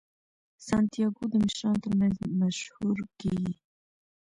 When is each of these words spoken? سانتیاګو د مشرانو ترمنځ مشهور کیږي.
سانتیاګو 0.67 1.23
د 1.29 1.33
مشرانو 1.43 1.81
ترمنځ 1.83 2.15
مشهور 2.41 2.97
کیږي. 3.19 3.53